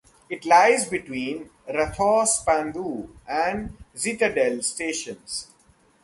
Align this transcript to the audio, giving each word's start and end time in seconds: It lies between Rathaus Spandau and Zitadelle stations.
It 0.31 0.45
lies 0.45 0.89
between 0.89 1.51
Rathaus 1.69 2.39
Spandau 2.39 3.07
and 3.27 3.77
Zitadelle 3.95 4.63
stations. 4.63 5.45